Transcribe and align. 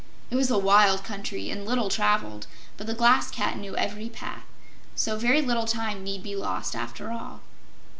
It 0.31 0.35
was 0.35 0.49
a 0.49 0.57
wild 0.57 1.03
country 1.03 1.51
and 1.51 1.63
little 1.63 1.87
traveled, 1.87 2.47
but 2.75 2.87
the 2.87 2.95
Glass 2.95 3.29
Cat 3.29 3.59
knew 3.59 3.77
every 3.77 4.09
path. 4.09 4.45
So 4.95 5.15
very 5.15 5.43
little 5.43 5.65
time 5.67 6.03
need 6.03 6.23
be 6.23 6.35
lost, 6.35 6.75
after 6.75 7.11
all. 7.11 7.41